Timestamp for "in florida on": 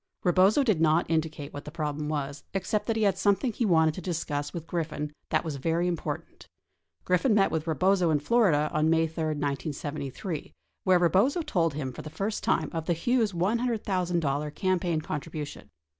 8.09-8.89